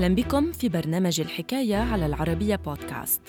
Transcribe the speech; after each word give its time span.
أهلا 0.00 0.14
بكم 0.14 0.52
في 0.52 0.68
برنامج 0.68 1.20
الحكاية 1.20 1.76
على 1.76 2.06
العربية 2.06 2.56
بودكاست. 2.56 3.20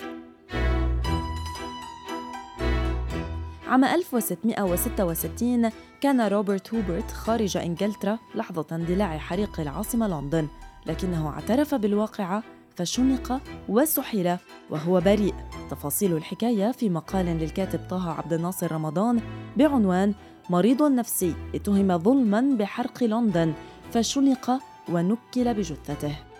عام 3.68 3.84
1666 3.84 5.70
كان 6.00 6.20
روبرت 6.20 6.74
هوبرت 6.74 7.10
خارج 7.10 7.56
إنجلترا 7.56 8.18
لحظة 8.34 8.66
اندلاع 8.72 9.18
حريق 9.18 9.60
العاصمة 9.60 10.08
لندن 10.08 10.48
لكنه 10.86 11.28
اعترف 11.28 11.74
بالواقعة 11.74 12.42
فشنق 12.76 13.40
وسحل 13.68 14.36
وهو 14.70 15.00
بريء. 15.00 15.34
تفاصيل 15.70 16.16
الحكاية 16.16 16.72
في 16.72 16.90
مقال 16.90 17.26
للكاتب 17.26 17.80
طه 17.90 18.10
عبد 18.10 18.32
الناصر 18.32 18.72
رمضان 18.72 19.20
بعنوان 19.56 20.14
مريض 20.50 20.82
نفسي 20.82 21.34
اتهم 21.54 21.98
ظلما 21.98 22.56
بحرق 22.58 23.04
لندن 23.04 23.52
فشنق 23.92 24.50
ونكل 24.88 25.54
بجثته. 25.54 26.31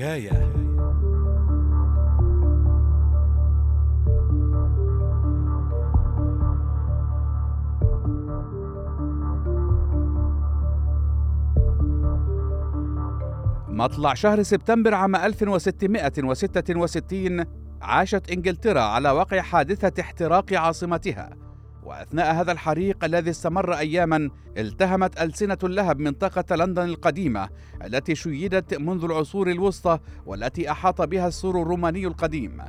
الحكاية 0.00 0.48
مطلع 13.68 14.14
شهر 14.14 14.42
سبتمبر 14.42 14.94
عام 14.94 15.16
1666 15.16 17.44
عاشت 17.82 18.30
إنجلترا 18.30 18.80
على 18.80 19.10
وقع 19.10 19.40
حادثة 19.40 20.02
احتراق 20.02 20.52
عاصمتها. 20.52 21.47
وأثناء 21.88 22.34
هذا 22.34 22.52
الحريق 22.52 23.04
الذي 23.04 23.30
استمر 23.30 23.74
اياما 23.74 24.30
التهمت 24.58 25.20
ألسنة 25.20 25.58
اللهب 25.64 25.98
منطقة 25.98 26.56
لندن 26.56 26.84
القديمة 26.84 27.48
التي 27.84 28.14
شيدت 28.14 28.74
منذ 28.74 29.04
العصور 29.04 29.50
الوسطى 29.50 29.98
والتي 30.26 30.70
أحاط 30.70 31.02
بها 31.02 31.28
السور 31.28 31.62
الروماني 31.62 32.06
القديم. 32.06 32.62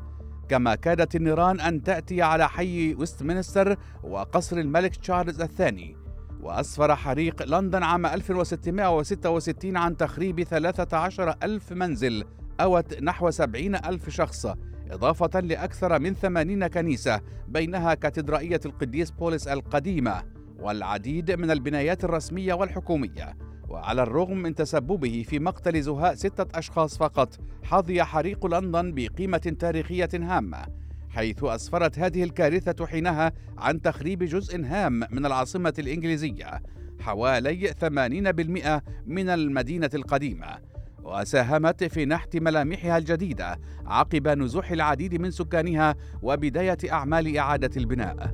كما 0.49 0.75
كادت 0.75 1.15
النيران 1.15 1.59
أن 1.59 1.83
تأتي 1.83 2.21
على 2.21 2.49
حي 2.49 2.93
ويستمنستر 2.93 3.75
وقصر 4.03 4.57
الملك 4.57 4.95
تشارلز 4.95 5.41
الثاني. 5.41 5.97
وأسفر 6.41 6.95
حريق 6.95 7.43
لندن 7.43 7.83
عام 7.83 8.05
1666 8.05 9.77
عن 9.77 9.97
تخريب 9.97 10.43
13 10.43 11.35
ألف 11.43 11.71
منزل 11.71 12.23
أوت 12.61 13.01
نحو 13.01 13.29
70 13.29 13.75
ألف 13.75 14.09
شخص. 14.09 14.47
إضافة 14.91 15.39
لأكثر 15.39 15.99
من 15.99 16.13
80 16.13 16.67
كنيسة 16.67 17.21
بينها 17.47 17.93
كاتدرائية 17.93 18.59
القديس 18.65 19.11
بولس 19.11 19.47
القديمة 19.47 20.23
والعديد 20.59 21.31
من 21.31 21.51
البنايات 21.51 22.03
الرسمية 22.03 22.53
والحكومية 22.53 23.37
وعلى 23.69 24.03
الرغم 24.03 24.37
من 24.37 24.55
تسببه 24.55 25.25
في 25.27 25.39
مقتل 25.39 25.81
زهاء 25.81 26.15
ستة 26.15 26.59
أشخاص 26.59 26.97
فقط 26.97 27.39
حظي 27.63 28.03
حريق 28.03 28.45
لندن 28.45 28.93
بقيمة 28.95 29.55
تاريخية 29.59 30.09
هامة 30.13 30.65
حيث 31.09 31.43
أسفرت 31.43 31.99
هذه 31.99 32.23
الكارثة 32.23 32.85
حينها 32.85 33.31
عن 33.57 33.81
تخريب 33.81 34.23
جزء 34.23 34.65
هام 34.65 35.03
من 35.11 35.25
العاصمة 35.25 35.73
الإنجليزية 35.79 36.61
حوالي 36.99 37.73
80% 37.73 38.81
من 39.07 39.29
المدينة 39.29 39.89
القديمة. 39.93 40.68
وساهمت 41.09 41.83
في 41.83 42.05
نحت 42.05 42.37
ملامحها 42.37 42.97
الجديدة 42.97 43.59
عقب 43.85 44.27
نزوح 44.27 44.71
العديد 44.71 45.21
من 45.21 45.31
سكانها 45.31 45.95
وبداية 46.21 46.77
أعمال 46.91 47.37
إعادة 47.37 47.69
البناء. 47.77 48.33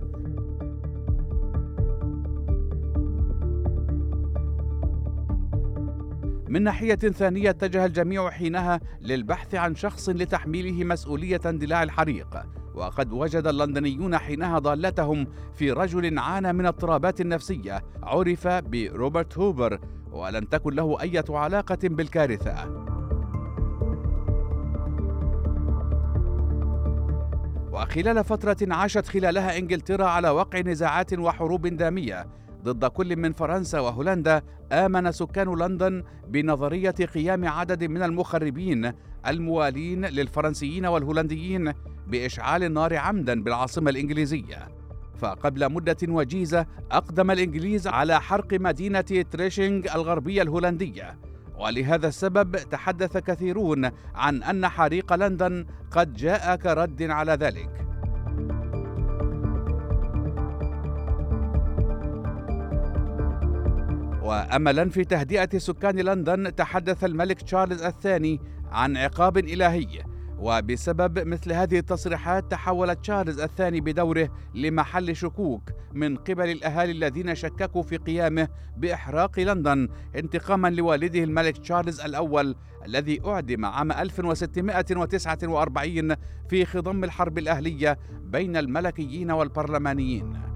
من 6.50 6.64
ناحية 6.64 6.96
ثانية 6.96 7.50
اتجه 7.50 7.86
الجميع 7.86 8.30
حينها 8.30 8.80
للبحث 9.02 9.56
عن 9.56 9.76
شخص 9.76 10.10
لتحميله 10.10 10.84
مسؤولية 10.84 11.42
اندلاع 11.46 11.84
الحريق. 11.84 12.44
وقد 12.76 13.14
وجد 13.14 13.48
اللندنيون 13.48 14.18
حينها 14.18 14.60
ضالتهم 14.60 15.28
في 15.54 15.72
رجل 15.72 16.20
عانى 16.20 16.54
من 16.54 16.66
اضطرابات 16.66 17.22
نفسية 17.22 17.84
عرف 18.04 18.48
بروبرت 18.48 19.38
هوبر 19.38 19.80
ولم 20.16 20.46
تكن 20.46 20.74
له 20.74 21.02
أي 21.02 21.24
علاقة 21.30 21.78
بالكارثة. 21.84 22.86
وخلال 27.72 28.24
فترة 28.24 28.58
عاشت 28.74 29.08
خلالها 29.08 29.58
إنجلترا 29.58 30.06
على 30.06 30.30
وقع 30.30 30.60
نزاعات 30.60 31.14
وحروب 31.14 31.68
دامية 31.68 32.28
ضد 32.64 32.86
كل 32.86 33.16
من 33.16 33.32
فرنسا 33.34 33.80
وهولندا 33.80 34.42
آمن 34.72 35.12
سكان 35.12 35.56
لندن 35.56 36.04
بنظرية 36.28 36.92
قيام 36.92 37.48
عدد 37.48 37.84
من 37.84 38.04
المخربين 38.04 38.92
الموالين 39.28 40.06
للفرنسيين 40.06 40.86
والهولنديين 40.86 41.74
بإشعال 42.08 42.64
النار 42.64 42.98
عمدا 42.98 43.44
بالعاصمة 43.44 43.90
الإنجليزية. 43.90 44.68
فقبل 45.16 45.72
مدة 45.72 45.98
وجيزة 46.08 46.66
أقدم 46.92 47.32
الإنجليز 47.32 47.88
على 47.88 48.22
حرق 48.22 48.54
مدينة 48.54 49.02
تريشينغ 49.32 49.96
الغربية 49.96 50.42
الهولندية. 50.42 51.18
ولهذا 51.58 52.08
السبب 52.08 52.56
تحدث 52.56 53.18
كثيرون 53.18 53.90
عن 54.16 54.44
أن 54.44 54.68
حريق 54.68 55.14
لندن 55.14 55.66
قد 55.92 56.14
جاء 56.14 56.56
كرد 56.56 57.04
على 57.04 57.32
ذلك. 57.32 57.70
وأملا 64.24 64.90
في 64.90 65.04
تهدئة 65.04 65.58
سكان 65.58 65.96
لندن 65.96 66.56
تحدث 66.56 67.04
الملك 67.04 67.42
تشارلز 67.42 67.82
الثاني 67.84 68.40
عن 68.72 68.98
عقاب 68.98 69.38
إلهي. 69.38 70.15
وبسبب 70.40 71.28
مثل 71.28 71.54
هذه 71.54 71.80
التصريحات 71.80 72.52
تحول 72.52 72.96
تشارلز 72.96 73.40
الثاني 73.40 73.82
بدوره 73.82 74.30
لمحل 74.56 75.16
شكوك 75.16 75.70
من 75.94 76.16
قبل 76.16 76.50
الأهالي 76.50 76.92
الذين 76.92 77.36
شككوا 77.36 77.82
في 77.82 77.98
قيامه 77.98 78.48
بإحراق 78.78 79.40
لندن 79.40 79.90
انتقاما 80.16 80.68
لوالده 80.68 81.24
الملك 81.24 81.58
تشارلز 81.58 82.02
الأول 82.02 82.56
الذي 82.86 83.22
أعدم 83.26 83.66
عام 83.66 83.92
1649 83.92 86.16
في 86.50 86.66
خضم 86.66 87.04
الحرب 87.04 87.38
الأهلية 87.38 87.98
بين 88.24 88.58
الملكيين 88.58 89.32
والبرلمانيين. 89.32 90.55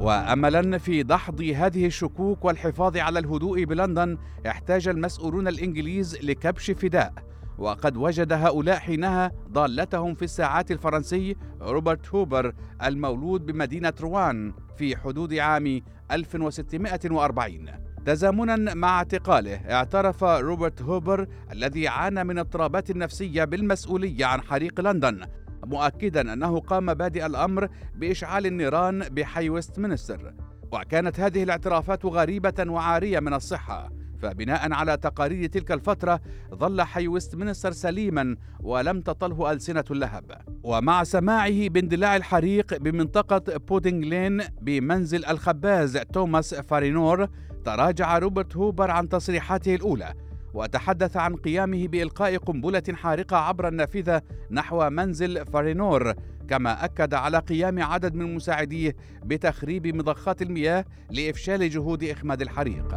واملا 0.00 0.78
في 0.78 1.02
دحض 1.02 1.40
هذه 1.40 1.86
الشكوك 1.86 2.44
والحفاظ 2.44 2.96
على 2.96 3.18
الهدوء 3.18 3.64
بلندن 3.64 4.18
احتاج 4.46 4.88
المسؤولون 4.88 5.48
الإنجليز 5.48 6.16
لكبش 6.22 6.70
فداء. 6.70 7.12
وقد 7.58 7.96
وجد 7.96 8.32
هؤلاء 8.32 8.78
حينها 8.78 9.32
ضالتهم 9.52 10.14
في 10.14 10.22
الساعات 10.22 10.70
الفرنسي 10.70 11.36
روبرت 11.60 12.08
هوبر 12.14 12.54
المولود 12.84 13.46
بمدينة 13.46 13.92
روان 14.00 14.52
في 14.76 14.96
حدود 14.96 15.34
عام 15.34 15.80
1640 16.10 17.66
تزامنا 18.06 18.74
مع 18.74 18.98
اعتقاله 18.98 19.54
اعترف 19.56 20.24
روبرت 20.24 20.82
هوبر 20.82 21.26
الذي 21.52 21.88
عانى 21.88 22.24
من 22.24 22.38
اضطرابات 22.38 22.90
نفسية 22.90 23.44
بالمسؤولية 23.44 24.26
عن 24.26 24.40
حريق 24.40 24.80
لندن. 24.80 25.20
مؤكدا 25.68 26.32
أنه 26.32 26.60
قام 26.60 26.94
بادئ 26.94 27.26
الأمر 27.26 27.68
بإشعال 27.94 28.46
النيران 28.46 28.98
بحي 28.98 29.48
ويستمنستر 29.48 30.34
وكانت 30.72 31.20
هذه 31.20 31.42
الاعترافات 31.42 32.06
غريبة 32.06 32.54
وعارية 32.72 33.20
من 33.20 33.34
الصحة. 33.34 33.90
فبناء 34.22 34.72
على 34.72 34.96
تقارير 34.96 35.46
تلك 35.46 35.72
الفترة 35.72 36.20
ظل 36.54 36.82
حي 36.82 37.08
ويستمنستر 37.08 37.72
سليما 37.72 38.36
ولم 38.60 39.00
تطله 39.00 39.52
ألسنة 39.52 39.84
اللهب. 39.90 40.32
ومع 40.62 41.04
سماعه 41.04 41.68
باندلاع 41.68 42.16
الحريق 42.16 42.76
بمنطقة 42.76 43.56
بودينغ 43.56 44.06
لين 44.06 44.42
بمنزل 44.60 45.24
الخباز 45.24 45.96
توماس 45.96 46.54
فارينور 46.54 47.28
تراجع 47.64 48.18
روبرت 48.18 48.56
هوبر 48.56 48.90
عن 48.90 49.08
تصريحاته 49.08 49.74
الأولى. 49.74 50.14
وتحدث 50.54 51.16
عن 51.16 51.36
قيامه 51.36 51.88
بإلقاء 51.88 52.36
قنبلة 52.36 52.82
حارقة 52.92 53.36
عبر 53.36 53.68
النافذة 53.68 54.22
نحو 54.50 54.90
منزل 54.90 55.46
فارينور 55.46 56.14
كما 56.48 56.84
أكد 56.84 57.14
على 57.14 57.38
قيام 57.38 57.82
عدد 57.82 58.14
من 58.14 58.34
مساعديه 58.34 58.96
بتخريب 59.24 59.86
مضخات 59.86 60.42
المياه 60.42 60.84
لإفشال 61.10 61.70
جهود 61.70 62.04
إخماد 62.04 62.42
الحريق. 62.42 62.94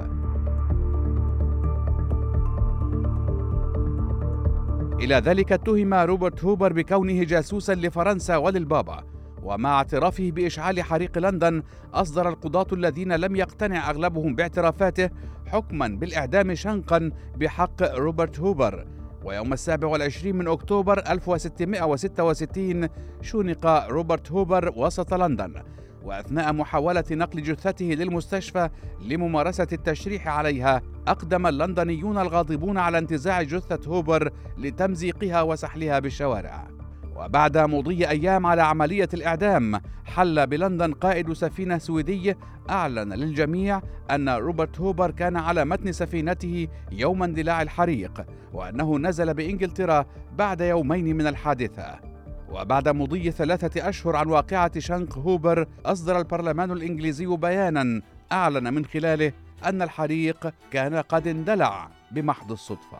إلى 5.01 5.15
ذلك 5.15 5.51
اتهم 5.51 5.93
روبرت 5.93 6.43
هوبر 6.43 6.73
بكونه 6.73 7.23
جاسوسا 7.23 7.75
لفرنسا 7.75 8.37
وللبابا. 8.37 9.03
ومع 9.43 9.77
اعترافه 9.77 10.31
بإشعال 10.31 10.83
حريق 10.83 11.17
لندن 11.17 11.63
أصدر 11.93 12.29
القضاة 12.29 12.67
الذين 12.73 13.13
لم 13.13 13.35
يقتنع 13.35 13.89
أغلبهم 13.89 14.35
باعترافاته 14.35 15.09
حكما 15.47 15.87
بالإعدام 15.87 16.53
شنقا 16.55 17.11
بحق 17.35 17.83
روبرت 17.97 18.39
هوبر. 18.39 18.87
ويوم 19.23 19.53
السابع 19.53 19.87
والعشرين 19.87 20.35
من 20.35 20.47
أكتوبر 20.47 20.99
1666 20.99 22.87
شنق 23.21 23.87
روبرت 23.87 24.31
هوبر 24.31 24.73
وسط 24.75 25.13
لندن. 25.13 25.53
وأثناء 26.03 26.53
محاولة 26.53 27.03
نقل 27.11 27.43
جثته 27.43 27.85
للمستشفى 27.85 28.69
لممارسة 29.01 29.67
التشريح 29.73 30.27
عليها 30.27 30.81
أقدم 31.07 31.47
اللندنيون 31.47 32.17
الغاضبون 32.17 32.77
على 32.77 32.97
انتزاع 32.97 33.41
جثة 33.41 33.89
هوبر 33.89 34.31
لتمزيقها 34.57 35.41
وسحلها 35.41 35.99
بالشوارع. 35.99 36.80
وبعد 37.25 37.57
مضي 37.57 38.09
أيام 38.09 38.45
على 38.45 38.61
عملية 38.61 39.09
الإعدام 39.13 39.81
حل 40.05 40.47
بلندن 40.47 40.93
قائد 40.93 41.33
سفينة 41.33 41.77
سويدي 41.77 42.35
أعلن 42.69 43.13
للجميع 43.13 43.81
أن 44.11 44.29
روبرت 44.29 44.79
هوبر 44.79 45.11
كان 45.11 45.37
على 45.37 45.65
متن 45.65 45.91
سفينته 45.91 46.67
يوم 46.91 47.23
اندلاع 47.23 47.61
الحريق 47.61 48.25
وأنه 48.53 48.99
نزل 48.99 49.33
بإنجلترا 49.33 50.05
بعد 50.37 50.61
يومين 50.61 51.17
من 51.17 51.27
الحادثة. 51.27 51.99
وبعد 52.49 52.89
مضي 52.89 53.31
ثلاثة 53.31 53.89
أشهر 53.89 54.15
عن 54.15 54.27
واقعة 54.27 54.79
شنق 54.79 55.17
هوبر 55.17 55.67
أصدر 55.85 56.19
البرلمان 56.19 56.71
الإنجليزي 56.71 57.25
بيانا 57.25 58.01
أعلن 58.31 58.73
من 58.73 58.85
خلاله 58.85 59.31
أن 59.65 59.81
الحريق 59.81 60.53
كان 60.71 60.95
قد 60.95 61.27
اندلع 61.27 61.89
بمحض 62.11 62.51
الصدفة. 62.51 62.99